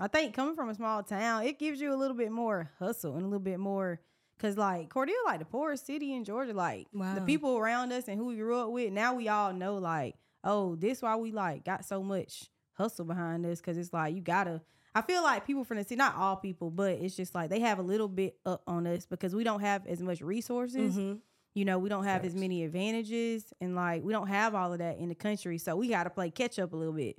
[0.00, 3.14] I think coming from a small town, it gives you a little bit more hustle
[3.14, 4.00] and a little bit more
[4.38, 8.18] cause like Cordele, like the poorest city in Georgia, like the people around us and
[8.18, 11.64] who we grew up with, now we all know like, oh, this why we like
[11.64, 13.60] got so much hustle behind us.
[13.60, 14.60] Cause it's like you gotta
[14.94, 17.60] I feel like people from the city, not all people, but it's just like they
[17.60, 21.20] have a little bit up on us because we don't have as much resources Mhm.
[21.54, 24.78] you know, we don't have as many advantages and like we don't have all of
[24.80, 25.56] that in the country.
[25.58, 27.16] So we gotta play catch up a little bit.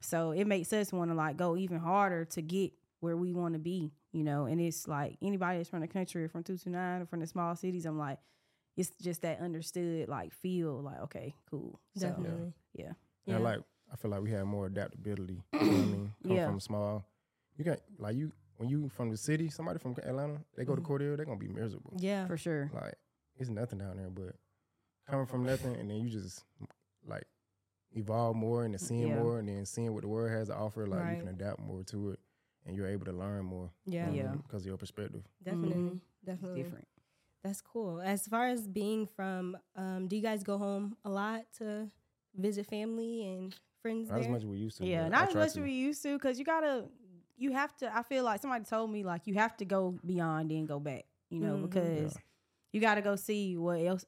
[0.00, 3.52] So it makes us want to like go even harder to get where we want
[3.54, 4.44] to be, you know.
[4.46, 7.20] And it's like anybody that's from the country or from two two nine or from
[7.20, 8.18] the small cities, I'm like,
[8.76, 11.78] it's just that understood like feel like okay, cool.
[11.96, 12.52] So, Definitely.
[12.74, 12.92] yeah.
[13.26, 13.34] Yeah.
[13.36, 13.60] And like
[13.92, 15.42] I feel like we have more adaptability.
[15.52, 16.12] You know what I mean?
[16.26, 16.46] Come Yeah.
[16.46, 17.04] from small.
[17.56, 20.82] You got like you when you from the city, somebody from Atlanta, they go to
[20.82, 21.92] Cordele, they're gonna be miserable.
[21.98, 22.26] yeah.
[22.26, 22.70] for sure.
[22.74, 22.94] Like
[23.38, 24.36] it's nothing down there, but
[25.08, 26.44] coming from nothing and then you just
[27.06, 27.24] like
[27.92, 29.22] evolve more and seeing Yeah.
[29.22, 31.12] more and then seeing what the world has to offer, like Right.
[31.16, 32.20] you can adapt more to it
[32.66, 33.70] and you're able to learn more.
[33.86, 34.10] Yeah.
[34.10, 34.32] Yeah.
[34.34, 35.22] Because of your perspective.
[35.42, 36.00] Definitely.
[36.24, 36.62] Definitely.
[36.62, 36.88] Different.
[37.42, 38.00] That's cool.
[38.00, 41.90] As far as being from, um, do you guys go home a lot to
[42.34, 44.86] visit family and friends Not as much as we used to.
[44.86, 46.86] Yeah, not as much as we used to, because you gotta,
[47.36, 47.94] you have to.
[47.96, 51.04] I feel like somebody told me like you have to go beyond and go back.
[51.30, 51.62] You know, Mhm.
[51.62, 52.16] because
[52.72, 54.04] you got to go see what else,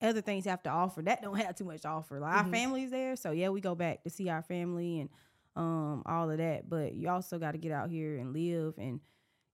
[0.00, 2.18] other things have to offer that don't have too much to offer.
[2.20, 2.36] Like Mhm.
[2.46, 5.10] our family's there, so yeah, we go back to see our family and
[5.56, 6.68] um all of that.
[6.68, 9.00] But you also got to get out here and live, and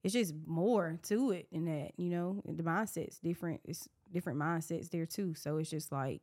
[0.03, 1.91] it's just more to it than that.
[1.97, 3.61] You know, the mindset's different.
[3.65, 5.33] It's different mindsets there too.
[5.33, 6.21] So it's just like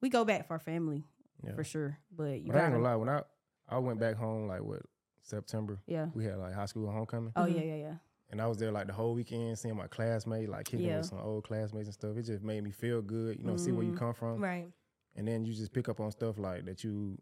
[0.00, 1.04] we go back for our family
[1.44, 1.54] Yeah.
[1.54, 1.98] for sure.
[2.10, 3.22] But you But I ain't gonna lie, when I
[3.68, 4.82] I went back home like what
[5.26, 6.06] September, yeah.
[6.14, 7.94] we had like high school homecoming, Oh yeah, yeah, yeah.
[8.30, 10.98] and I was there like the whole weekend, seeing my classmates, like kicking Yeah.
[10.98, 12.16] with some old classmates and stuff.
[12.16, 13.98] It just made me feel good, you know, see where you Mhm.
[13.98, 14.70] come from, Right.
[15.16, 17.18] and then you just pick up on stuff like that you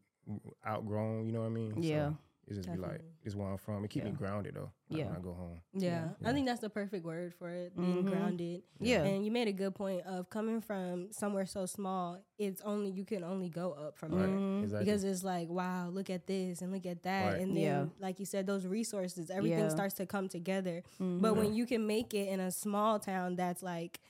[0.66, 1.26] outgrown.
[1.26, 1.82] You know what I mean?
[1.82, 2.10] Yeah.
[2.10, 3.84] So it just be like it's where I'm from.
[3.84, 4.10] It keep Yeah.
[4.10, 4.70] me grounded though.
[4.90, 5.06] Like Yeah.
[5.06, 5.60] When I go home.
[5.72, 6.08] Yeah.
[6.20, 6.28] Yeah.
[6.28, 8.10] I think that's the perfect word for it, being Mhm.
[8.10, 8.62] grounded.
[8.78, 9.02] Yeah.
[9.04, 13.04] And you made a good point of coming from somewhere so small, it's only you
[13.06, 14.20] can only go up from Right.
[14.26, 14.28] there.
[14.28, 14.62] Mhm.
[14.64, 14.84] Exactly.
[14.84, 17.32] Because it's like, wow, look at this and look at that.
[17.32, 17.40] Right.
[17.40, 17.86] And then, Yeah.
[17.98, 19.68] like you said, those resources, everything Yeah.
[19.68, 20.82] starts to come together.
[20.98, 21.36] But Mhm.
[21.36, 24.00] when you can make it in a small town that's like,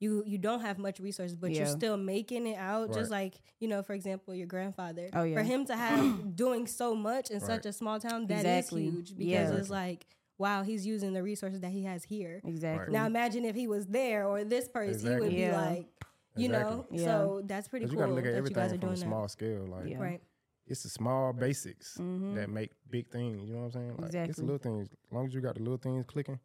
[0.00, 2.92] you, you don't have much resources, but you're still making it out.
[2.92, 5.10] Just like, you know, for example, your grandfather.
[5.12, 5.36] Oh, yeah.
[5.36, 8.84] For him to have doing so much in such a small town, that is Exactly.
[8.90, 9.56] huge because Yeah.
[9.58, 10.06] it's like,
[10.38, 12.40] wow, he's using the resources that he has here.
[12.44, 12.92] exactly.
[12.94, 15.36] Now imagine if he was there or this person, he would Exactly.
[15.36, 15.86] be like,
[16.34, 16.86] you know.
[16.90, 16.98] Exactly.
[17.04, 18.96] So that's pretty cool you gotta look at that you guys everything are from a
[18.96, 19.66] doing small scale.
[19.66, 19.98] Like Yeah.
[19.98, 20.22] Right.
[20.66, 22.36] it's the small basics Mhm.
[22.36, 23.46] that make big things.
[23.50, 23.96] You know what I'm saying?
[23.98, 24.88] Like it's the little things.
[24.88, 26.38] As long as you got the little things clicking,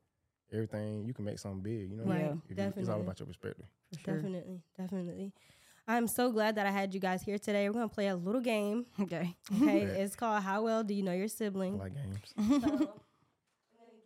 [0.52, 1.92] everything you can make something big.
[1.92, 2.04] You know?
[2.06, 2.22] Right.
[2.22, 2.68] Yeah.
[2.68, 3.66] If you- it's all about your perspective.
[4.04, 4.16] Sure.
[4.16, 5.34] Definitely, definitely.
[5.88, 7.70] I'm so glad that I had you guys here today.
[7.70, 8.86] We're gonna play a little game.
[9.00, 9.36] Okay.
[9.62, 10.02] Okay, Okay.
[10.02, 12.18] it's called "How Well Do You Know Your I Sibling?" like games.
[12.36, 12.90] So, I'm gonna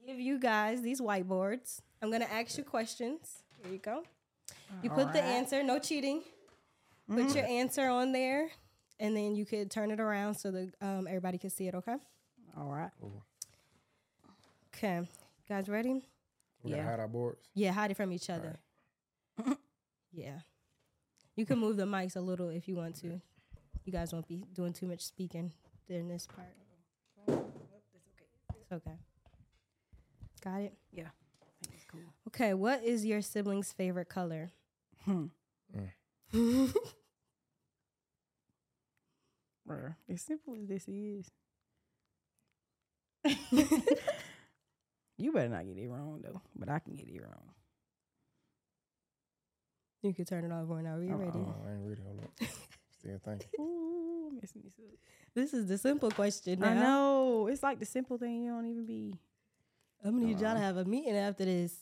[0.05, 1.79] give you guys these whiteboards.
[2.01, 3.43] I'm gonna ask you questions.
[3.63, 4.03] Here you go.
[4.83, 5.63] You put the answer.
[5.63, 6.21] No cheating.
[7.09, 8.49] Put your answer on there,
[8.99, 11.75] and then you could turn it around so that um, everybody can see it.
[11.75, 11.95] Okay.
[12.57, 12.91] All right.
[14.75, 14.97] Okay.
[14.99, 15.07] You
[15.47, 16.01] guys ready?
[16.63, 16.77] We Yeah.
[16.77, 17.47] gotta hide our boards.
[17.53, 18.59] Yeah, hide it from each other.
[20.11, 20.39] yeah.
[21.35, 23.21] You can move the mics a little if you want to.
[23.85, 25.53] You guys won't be doing too much speaking
[25.87, 26.53] during this part.
[27.27, 28.97] It's okay.
[30.43, 30.73] Got it?
[30.91, 31.07] Yeah.
[31.91, 32.01] Cool.
[32.27, 34.51] Okay, what is your sibling's favorite color?
[35.05, 35.25] Hmm.
[36.33, 36.73] Mm.
[39.67, 41.29] Bruh, As simple as this is.
[45.19, 47.53] you better not get it wrong though, but I can get it wrong.
[50.01, 51.31] You can turn it off whenever you're ready.
[51.39, 52.01] Oh, I ain't ready.
[52.05, 52.47] Hold up.
[52.99, 53.49] Still thinking.
[53.59, 54.95] Ooh, messing this up.
[55.35, 56.69] This is the simple question now.
[56.69, 57.47] I know.
[57.47, 59.13] It's like the simple thing you don't even be.
[60.03, 61.75] I'm gonna need y'all to have a meeting after this.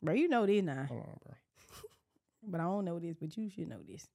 [0.00, 0.84] Bro, you know this now.
[0.88, 1.34] Hold on, bro.
[2.44, 4.08] But I don't know this, but you should know this.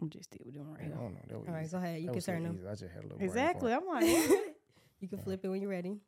[0.00, 0.94] I'm just still doing right I here.
[0.94, 1.20] don't know.
[1.28, 1.72] That was All right, easy.
[1.72, 2.00] go ahead.
[2.00, 2.54] You That can was so turn them.
[2.56, 2.66] easy.
[2.68, 3.70] I just had a little brain Exactly.
[3.72, 3.82] fart.
[3.82, 4.54] I'm like, what?
[5.00, 5.98] You can flip it when you're ready.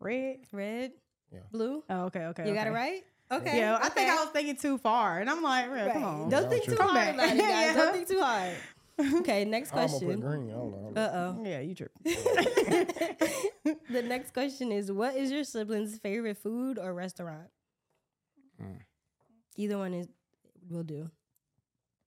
[0.00, 0.38] red.
[0.52, 0.92] Red,
[1.32, 1.40] Yeah.
[1.50, 1.82] blue.
[1.90, 2.48] Oh, okay, okay.
[2.48, 3.02] You got it right?
[3.30, 3.58] Okay.
[3.58, 4.08] Yeah, I think.
[4.08, 6.28] I was thinking too far, and I'm like, real, come on.
[6.28, 7.74] Don't think too hard about it, guys.
[7.74, 8.54] Don't think too hard.
[8.98, 10.20] Okay, next I'm gonna put question.
[10.20, 10.48] green.
[10.48, 10.80] Hold on.
[10.80, 11.04] hold on.
[11.04, 11.44] Uh oh.
[11.44, 12.00] Yeah, you tripping.
[13.90, 17.48] the next question is what is your sibling's favorite food or restaurant?
[18.58, 18.78] Mm.
[19.56, 20.08] Either one is
[20.70, 21.10] will do.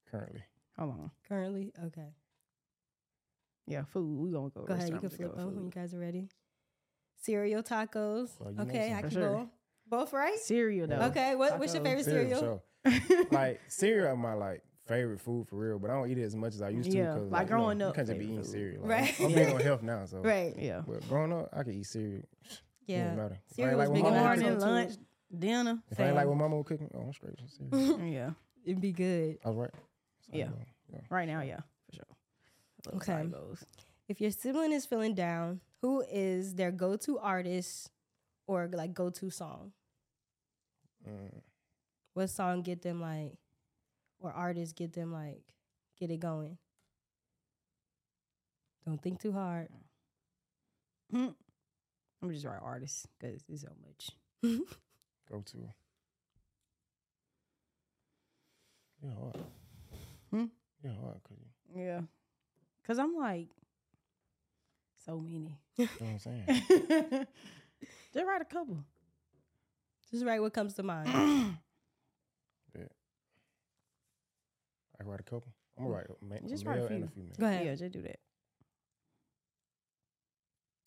[0.10, 0.41] Currently,
[0.80, 1.12] Hold on.
[1.28, 2.10] Currently, okay.
[3.69, 4.19] Yeah, food.
[4.19, 4.63] We gonna go.
[4.65, 4.89] Go ahead.
[4.89, 6.27] You can flip them when you guys are ready.
[7.21, 8.32] Cereal tacos.
[8.39, 9.29] Well, okay, I can sure.
[9.29, 9.49] go.
[9.88, 10.38] Both right?
[10.39, 11.01] Cereal though.
[11.08, 11.36] Okay.
[11.36, 12.39] What, what's your favorite cereal.
[12.39, 12.63] cereal?
[12.88, 13.25] sure.
[13.32, 16.55] like cereal, my like favorite food for real, but I don't eat it as much
[16.55, 16.97] as I used to.
[16.97, 18.45] Yeah, 'cause, like you know, growing you up, can't just be eating food.
[18.51, 18.82] cereal.
[18.82, 19.19] Like, Right.
[19.19, 20.55] I'm, I'm big on health now, so Right.
[20.58, 20.82] Yeah.
[20.88, 22.23] But growing up, I could eat cereal.
[22.88, 23.08] Yeah.
[23.10, 23.39] don't matter.
[23.53, 24.97] Cereal ain't was like big what in mama my was Morning, household, lunch,
[25.38, 25.84] dinner.
[25.91, 27.36] If I ain't like what mama was cooking, oh, I'm straight.
[27.38, 27.99] from cereal.
[28.08, 28.29] yeah.
[28.65, 29.38] It'd be good.
[29.45, 29.71] I was right.
[30.21, 30.47] So, Yeah.
[30.91, 30.99] yeah.
[31.10, 31.60] Right now, yeah, for sure.
[31.60, 31.68] Those
[32.87, 33.25] Okay.
[33.25, 33.63] goes.
[34.07, 37.89] If your sibling is feeling down, who is their go-to artist
[38.47, 39.71] or like go-to song?
[41.07, 41.41] Mm.
[42.13, 43.33] What song get them like,
[44.19, 45.43] or artist get them like,
[45.99, 46.57] get it going?
[48.85, 49.69] Don't think too hard.
[51.11, 51.27] Hmm.
[52.21, 54.09] I'm just write artists because it's so much.
[55.31, 55.57] Go to.
[59.01, 59.37] Yeah, hard.
[60.31, 60.45] Hmm?
[60.83, 61.23] Yeah, hard.
[61.23, 61.37] Cause
[61.73, 62.01] you Yeah.
[62.89, 63.49] Cause I'm like,
[65.06, 65.60] so many.
[65.78, 66.47] you know what I'm saying?
[68.12, 68.84] Just write a couple.
[70.10, 71.08] Just write what comes to mind.
[72.75, 72.86] yeah.
[74.99, 75.54] I write a couple.
[75.78, 76.95] I'm gonna write a, ma- just write a few.
[76.95, 77.36] and a female.
[77.39, 77.65] Go ahead.
[77.67, 78.19] Yeah, just do that.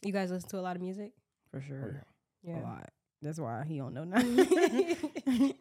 [0.05, 1.13] You guys listen to a lot of music?
[1.53, 1.83] For sure.
[1.85, 2.01] Oh,
[2.43, 2.57] yeah.
[2.57, 2.63] yeah.
[2.63, 2.91] A lot.
[3.23, 5.55] That's why he don't know nothing.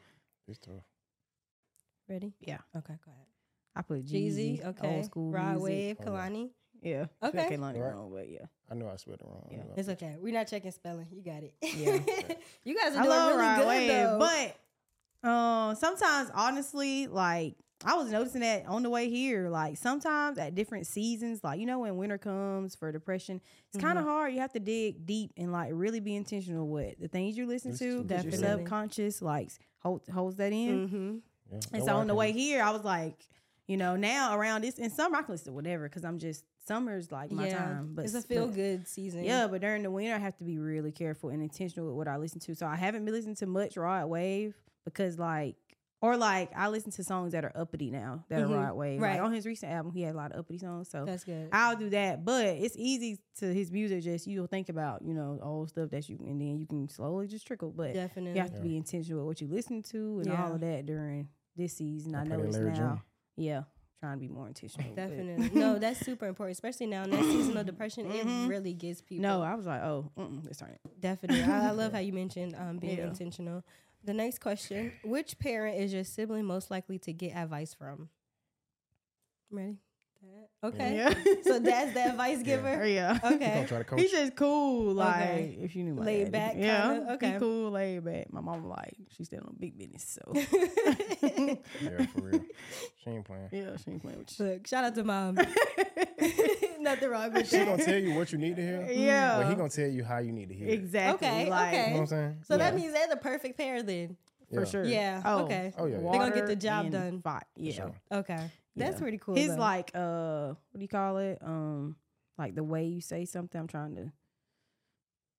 [0.48, 0.74] it's tough.
[2.10, 2.34] Ready?
[2.40, 2.58] Yeah.
[2.76, 3.28] Okay, go ahead.
[3.76, 4.96] I put Jeezy, Jeezy, okay.
[4.96, 5.64] old school Rod music.
[5.64, 5.98] Wave.
[6.00, 6.50] Kehlani.
[6.82, 7.48] Yeah, Okay.
[7.52, 7.94] Kehlani Right.
[7.94, 8.46] wrong, but yeah.
[8.70, 9.48] I know I spelled it wrong.
[9.52, 9.60] Yeah.
[9.78, 10.16] It's okay.
[10.20, 11.08] We're not checking spelling.
[11.12, 11.54] You got it.
[11.62, 12.00] Yeah.
[12.64, 14.20] you guys are I doing love really Rod good Wave, though.
[14.20, 17.56] but um, sometimes honestly, like
[17.86, 21.66] I was noticing that on the way here, like sometimes at different seasons, like you
[21.68, 23.42] know when winter comes for depression,
[23.74, 24.34] it's kind of hard.
[24.34, 27.72] You have to dig deep and like really be intentional with the things you listen
[27.72, 30.88] Listen to to, because subconscious like holds holds that in.
[30.88, 31.16] mm-hmm.
[31.52, 31.56] Yeah.
[31.56, 33.28] And That's so on the way here, I was like,
[33.72, 36.44] you know, now around this in summer I can listen to whatever because I'm just
[36.68, 37.94] summer's like my yeah, time.
[37.96, 39.24] But it's a feel but- good season.
[39.24, 42.08] yeah, but during the winter, I have to be really careful and intentional with what
[42.08, 42.54] I listen to.
[42.56, 44.56] So I haven't been listening to much Rod Wave
[44.86, 45.56] because, like,
[46.02, 48.50] or like I listen to songs that are uppity now that Mhm.
[48.50, 49.00] are Rod Wave.
[49.02, 49.14] Right.
[49.14, 50.90] Like on his recent album, he had a lot of uppity songs.
[50.90, 51.50] So that's good.
[51.52, 52.26] I'll do that.
[52.26, 54.04] But it's easy to his music.
[54.04, 57.28] Just you'll think about you know old stuff that you and then you can slowly
[57.28, 57.72] just trickle.
[57.72, 58.34] But Definitely.
[58.34, 60.44] you have to be intentional with what you listen to and Yeah.
[60.44, 62.16] all of that during this season.
[62.16, 62.74] I I know play it's now.
[62.74, 63.02] June.
[63.42, 63.64] Yeah,
[64.00, 64.94] trying to be more intentional.
[64.96, 65.60] Definitely.
[65.60, 68.06] no, that's super important, especially now in that season of depression.
[68.06, 68.46] Mhm.
[68.46, 69.24] It really gets people.
[69.24, 70.62] No, I was like, oh, mm-mm, let's.
[71.00, 71.44] Definitely.
[71.44, 73.08] I, I love how you mentioned um, being Yeah.
[73.08, 73.64] intentional.
[74.04, 78.10] The next question Which parent is your sibling most likely to get advice from?
[79.52, 79.78] Ready?
[80.22, 80.48] Dad?
[80.64, 80.96] Okay.
[80.98, 81.14] Yeah.
[81.44, 82.86] So dad's the advice giver?
[82.86, 83.18] Yeah.
[83.20, 83.54] He Okay.
[83.56, 84.00] gonna try to coach.
[84.00, 85.58] He's just cool, like Okay.
[85.62, 86.32] if you knew my Laid daddy.
[86.32, 87.14] back yeah, kinda?
[87.14, 87.34] Okay.
[87.34, 88.32] he cool, laid back.
[88.32, 90.34] My mom like she's still on big business, so
[91.82, 92.44] yeah, for real.
[93.04, 93.50] She ain't playing.
[93.52, 94.46] yeah, she ain't playing with you.
[94.46, 95.36] Look, shout out to mom.
[96.80, 97.66] Nothing wrong with She that.
[97.66, 98.88] gonna tell you what you need to hear.
[98.92, 99.38] Yeah.
[99.38, 100.68] But he gonna tell you how you need to hear.
[100.68, 100.74] it.
[100.74, 101.28] exactly.
[101.28, 101.78] Okay, like, okay.
[101.88, 102.38] You know what I'm saying?
[102.48, 104.18] So that means they're the perfect pair then.
[104.54, 104.66] for Yeah.
[104.66, 104.86] sure.
[104.86, 105.74] Yeah, Oh, okay.
[105.78, 106.12] Oh, yeah, yeah.
[106.12, 107.22] They gonna get the job done.
[107.22, 107.42] Fire.
[107.56, 107.74] Yeah.
[107.74, 107.92] sure.
[108.12, 108.52] Okay.
[108.76, 109.00] That's Yeah.
[109.02, 109.36] pretty cool.
[109.36, 109.58] His though.
[109.62, 111.40] like uh, what do you call it?
[111.42, 111.96] Um,
[112.38, 113.60] like the way you say something.
[113.60, 114.12] I'm trying to.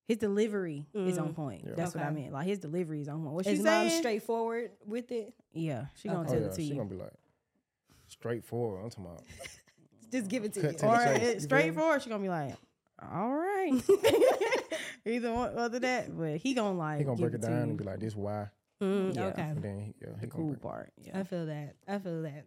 [0.08, 1.34] His delivery is on Mm.
[1.34, 1.64] point.
[1.64, 1.72] Yeah.
[1.76, 2.22] That's what I Okay.
[2.22, 2.32] meant.
[2.32, 3.34] Like his delivery is on point.
[3.34, 4.00] What is she mom saying?
[4.00, 5.32] straightforward with it?
[5.52, 6.28] Yeah, she gonna Okay.
[6.28, 6.74] Oh tell yeah, it to she you.
[6.74, 7.12] gonna be like
[8.08, 8.82] straightforward.
[8.84, 9.22] I'm talking about.
[10.12, 10.78] Just give it to Cut you.
[10.78, 12.54] to or it, straightforward, she gonna be like,
[13.00, 13.72] "All right."
[15.06, 17.78] Either one, other that, but he gonna like He gonna break it to down and
[17.78, 18.48] be like, "This why,"
[18.82, 19.26] Mm, Yeah.
[19.28, 19.42] Okay.
[19.42, 20.92] and then he, yeah, he the cool break- part.
[21.14, 21.76] I feel that.
[21.88, 22.44] I feel that.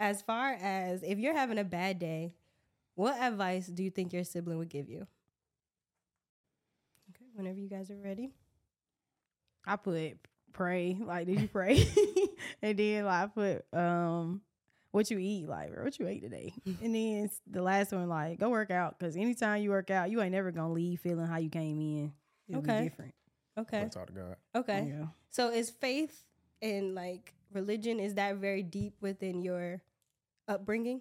[0.00, 2.34] As far as if you're having a bad day,
[2.94, 5.06] what advice do you think your sibling would give you?
[7.10, 8.30] Okay, whenever you guys are ready.
[9.66, 10.14] I put
[10.52, 10.98] pray.
[11.00, 11.86] Like, did you pray?
[12.62, 14.40] and then like I put um,
[14.92, 15.48] what you eat?
[15.48, 16.52] Like, what you ate today?
[16.82, 18.98] and then the last one, like, go work out.
[18.98, 22.12] Cause anytime you work out, you ain't never gonna leave feeling how you came in.
[22.48, 22.78] It'll Okay.
[22.78, 23.14] be different.
[23.58, 23.78] Okay.
[23.78, 24.36] Wanna Talk to God.
[24.54, 24.92] Okay.
[24.96, 25.06] Yeah.
[25.30, 26.24] So is faith
[26.62, 29.82] and like religion is that very deep within your
[30.48, 31.00] upbringing?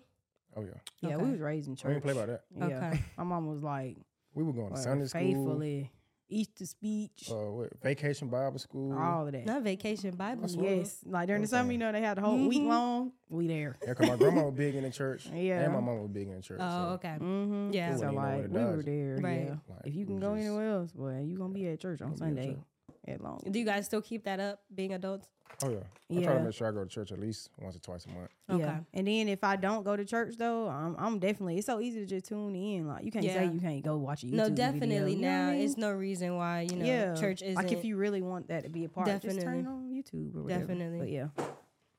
[0.55, 0.69] Oh yeah,
[1.01, 1.23] Yeah, Okay.
[1.25, 1.89] we was raised in we church.
[1.93, 2.43] didn't play by that.
[2.55, 2.65] Yeah.
[2.65, 2.99] Okay.
[3.17, 3.97] My mom was like,
[4.33, 5.91] We were going to Sunday school, faithfully,
[6.29, 8.97] Easter speech, uh, what, vacation Bible school.
[8.97, 9.45] all of that.
[9.45, 10.47] Not vacation Bible.
[10.49, 10.63] School.
[10.65, 12.67] Yes, like during the summer, you know, they had the whole week Mhm.
[12.67, 13.11] long.
[13.29, 13.77] We there.
[13.85, 15.27] Yeah, cause my grandma was big in the church.
[15.33, 15.61] Yeah.
[15.63, 16.59] and my mom was big in the church.
[16.61, 17.15] Oh, so, okay.
[17.19, 17.71] Mm-hmm.
[17.71, 17.95] Yeah.
[17.95, 18.85] So Wouldn't even know like to we were dodge.
[18.85, 19.17] there.
[19.21, 19.45] Right.
[19.45, 19.55] Yeah.
[19.69, 22.01] Like, If you can was go just- anywhere else, boy, you gonna be at church
[22.01, 22.63] on Gonna be at Sunday church.
[23.07, 23.41] At long.
[23.49, 25.27] Do you guys still keep that up being adults?
[25.63, 25.77] Oh yeah,
[26.11, 26.37] I try Yeah.
[26.39, 28.29] to make sure I go to church at least once or twice a month.
[28.49, 28.63] Okay.
[28.63, 28.79] Yeah.
[28.93, 31.57] And then if I don't go to church though, I'm, I'm definitely.
[31.57, 32.87] It's so easy to just tune in.
[32.87, 33.33] Like you can't Yeah.
[33.35, 35.51] say you can't go watch a YouTube no, video, definitely you know what I now.
[35.51, 35.61] mean?
[35.61, 37.15] It's no reason why, you know, yeah.
[37.15, 39.65] church isn't like if you really want that to be a part, just turn Definitely.
[39.65, 40.61] on YouTube or whatever.
[40.65, 40.99] Definitely.
[40.99, 41.27] But yeah.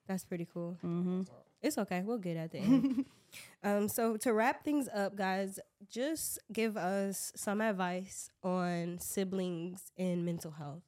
[0.06, 0.78] that's pretty cool.
[0.84, 1.22] Mm-hmm.
[1.60, 2.02] It's okay.
[2.04, 3.04] We'll get at the end.
[3.64, 5.58] um, so to wrap things up, guys,
[5.90, 10.82] just give us some advice on siblings and mental health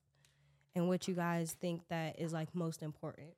[0.74, 3.28] and what you guys think that is like most important.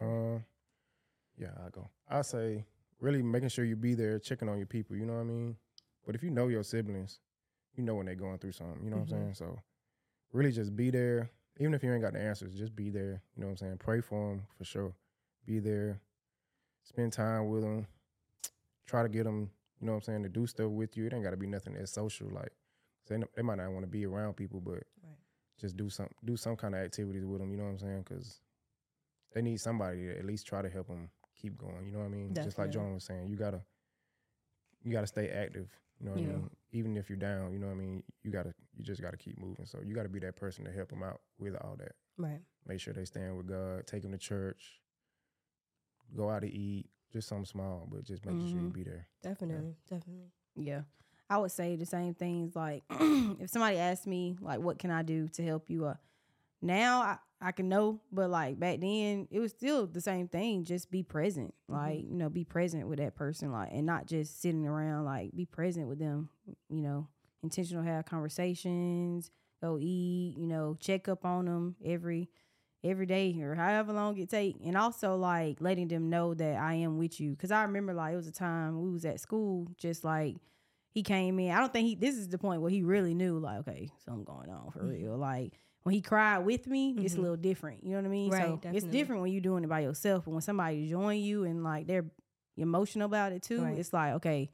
[0.00, 0.38] Uh,
[1.38, 1.88] yeah, I go.
[2.08, 2.64] I say
[3.00, 4.96] really making sure you be there, checking on your people.
[4.96, 5.56] You know what I mean?
[6.06, 7.20] But if you know your siblings,
[7.74, 8.82] you know when they're going through something.
[8.84, 9.12] You know what Mhm.
[9.12, 9.34] I'm saying?
[9.34, 9.58] So
[10.32, 11.30] really, just be there.
[11.58, 13.22] Even if you ain't got the answers, just be there.
[13.34, 13.78] You know what I'm saying?
[13.78, 14.94] Pray for them for sure.
[15.46, 16.00] Be there.
[16.84, 17.86] Spend time with them.
[18.86, 19.50] Try to get them.
[19.80, 20.22] You know what I'm saying?
[20.24, 21.06] To do stuff with you.
[21.06, 22.28] It ain't got to be nothing that's social.
[22.28, 22.52] Like
[23.08, 25.01] they, they might not want to be around people, but Right.
[25.58, 27.50] Just do some do some kind of activities with them.
[27.50, 28.04] You know what I'm saying?
[28.08, 28.40] Because
[29.34, 31.10] they need somebody to at least try to help them
[31.40, 31.86] keep going.
[31.86, 32.34] You know what I mean?
[32.34, 32.72] Just like Definitely.
[32.72, 33.62] John was saying, you gotta
[34.82, 35.68] you gotta stay active.
[36.00, 36.28] You know what Yeah.
[36.28, 36.50] I mean?
[36.72, 38.02] Even if you're down, you know what I mean.
[38.22, 39.66] You gotta you just gotta keep moving.
[39.66, 41.92] So you gotta be that person to help them out with all that.
[42.18, 42.40] Right.
[42.66, 43.86] Make sure they stand with God.
[43.86, 44.80] Take them to church.
[46.14, 46.86] Go out to eat.
[47.12, 48.72] Just something small, but just making sure you Mhm.
[48.72, 49.06] be there.
[49.22, 49.76] Definitely.
[49.86, 50.32] Definitely.
[50.56, 50.84] Yeah.
[51.32, 55.00] I would say the same things like if somebody asked me like what can I
[55.02, 55.94] do to help you uh
[56.60, 60.64] now I, I can know, but like back then it was still the same thing.
[60.64, 64.42] Just be present, like you know, be present with that person, like, and not just
[64.42, 65.06] sitting around.
[65.06, 66.28] Like, be present with them.
[66.68, 67.08] You know,
[67.42, 70.36] intentional have conversations, go eat.
[70.38, 72.30] You know, check up on them every
[72.84, 76.74] every day or however long it take and also like letting them know that i
[76.74, 79.68] am with you because i remember like it was a time we was at school
[79.78, 80.34] just like
[80.92, 81.50] he came in.
[81.50, 84.24] I don't think he this is the point where he really knew like okay something
[84.24, 84.90] going on for Mm-hmm.
[85.04, 85.16] real.
[85.18, 85.52] Like
[85.82, 87.82] when he cried with me it's a little different.
[87.82, 88.30] You know what i mean?
[88.30, 91.44] Right, so it's different when you're doing it by yourself but when somebody join you
[91.44, 92.04] and like they're
[92.56, 93.78] emotional about it too Right.
[93.78, 94.50] it's like okay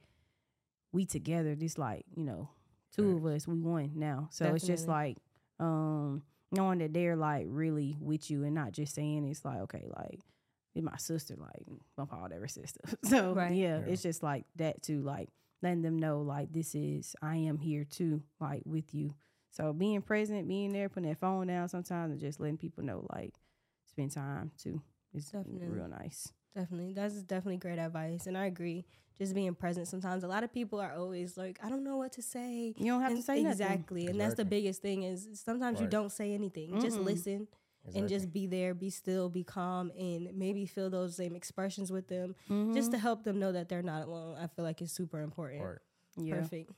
[0.91, 1.55] we together.
[1.55, 2.49] This like you know
[2.95, 4.27] two of us we won now.
[4.31, 5.17] So it's just like
[5.59, 9.85] um knowing that they're like really with you and not just saying it's like okay
[9.95, 10.19] like
[10.73, 11.63] it's my sister like
[11.97, 12.79] my Paul ever sister.
[13.05, 13.53] So Right.
[13.53, 13.85] yeah, Yeah.
[13.91, 15.29] it's just like that too like
[15.61, 19.13] letting them know like this is I am here too like with you
[19.51, 23.05] so being present being there putting that phone down sometimes and just letting people know
[23.13, 23.33] like
[23.85, 24.81] spend time too
[25.13, 25.67] is Definitely.
[25.67, 26.93] real nice Definitely.
[26.93, 28.25] That's definitely great advice.
[28.25, 28.83] And I agree.
[29.19, 29.87] Just being present.
[29.87, 32.73] Sometimes a lot of people are always like, I don't know what to say.
[32.75, 34.07] you don't have to And- say nothing exactly.
[34.07, 36.81] And that's the biggest thing is sometimes you don't say anything.
[36.81, 37.05] Just Mm-mm.
[37.89, 41.91] Listen and just be there, be still, be calm, and maybe feel those same expressions
[41.91, 42.35] with them
[42.73, 42.91] just Mhm.
[42.91, 44.37] to help them know that they're not alone.
[44.39, 45.61] I feel like it's super important.
[45.63, 45.77] Right.
[46.17, 46.71] yeah Perfect.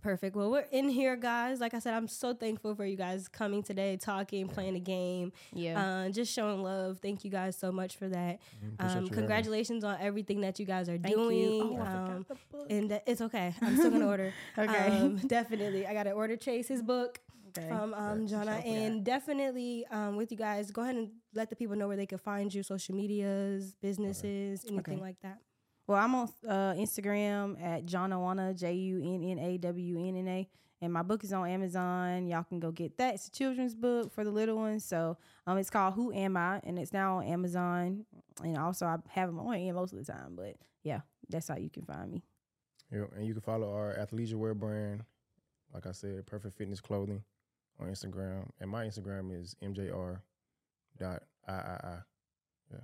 [0.00, 0.36] Perfect.
[0.36, 1.58] Well, we're in here, guys.
[1.58, 5.32] Like I said, I'm so thankful for you guys coming today, talking, playing a game,
[5.52, 7.00] yeah uh, just showing love.
[7.02, 8.38] Thank you guys so much for that.
[8.74, 11.36] Appreciate you Um, congratulations on everything that you guys are Thank doing.
[11.36, 11.76] you.
[11.80, 12.66] Oh, um, forgot the book.
[12.70, 13.52] and that- it's okay.
[13.60, 14.32] I'm still gonna order.
[14.56, 14.86] Okay.
[14.86, 15.84] Um, definitely.
[15.84, 17.18] I gotta order Chase his book
[17.58, 17.68] Okay.
[17.68, 18.28] from um, Right.
[18.28, 20.70] Johnna, Shout out and definitely um, with you guys.
[20.70, 24.64] Go ahead and let the people know where they can find you, social medias, businesses,
[24.66, 24.96] anything Okay.
[25.02, 25.38] like that.
[25.86, 30.28] Well, I'm on uh, Instagram at Jonawana, J U N N A W N N
[30.28, 30.48] A.
[30.80, 32.28] And my book is on Amazon.
[32.28, 33.14] Y'all can go get that.
[33.14, 34.84] It's a children's book for the little ones.
[34.84, 35.16] So
[35.46, 36.60] um, it's called Who Am I?
[36.62, 38.04] And it's now on Amazon.
[38.44, 40.36] And also, I have them on hand most of the time.
[40.36, 42.22] But yeah, that's how you can find me.
[42.92, 45.02] Yeah, and you can follow our athleisure wear brand,
[45.74, 47.22] like I said, Perfect Fitness Clothing
[47.80, 48.48] on Instagram.
[48.60, 50.20] And my Instagram is mjr
[50.98, 51.54] dot iii.
[52.70, 52.78] Yeah,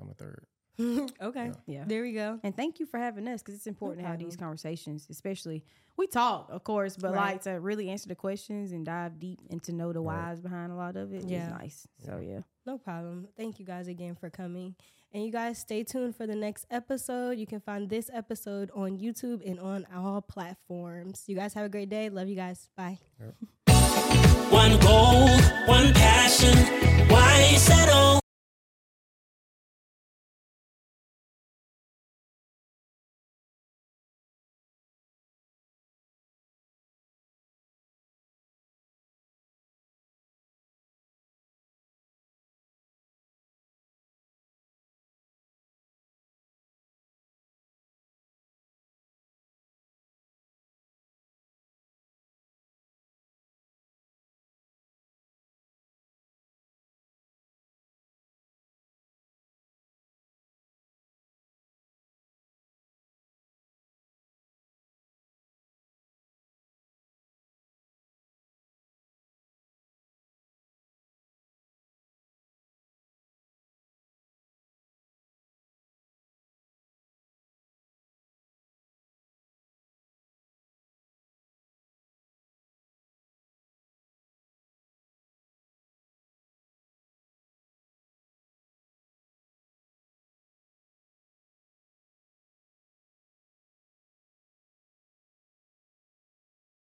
[0.00, 0.46] I'm the third.
[1.22, 1.52] okay.
[1.66, 1.84] Yeah.
[1.86, 2.40] There we go.
[2.42, 5.62] And thank you for having us because it's important to have these conversations, especially
[5.96, 7.34] we talk, of course, but Right.
[7.34, 10.30] like to really answer the questions and dive deep and to know the Right.
[10.30, 11.48] whys behind a lot of it is Yeah.
[11.50, 11.86] nice.
[12.04, 12.40] So yeah.
[12.66, 13.28] No problem.
[13.36, 14.74] Thank you guys again for coming.
[15.12, 17.38] And you guys stay tuned for the next episode.
[17.38, 21.22] You can find this episode on YouTube and on all platforms.
[21.28, 22.08] You guys have a great day.
[22.08, 22.68] Love you guys.
[22.76, 22.98] Bye.
[24.54, 25.28] one goal,
[25.66, 26.56] one passion.
[27.08, 28.23] Why settle?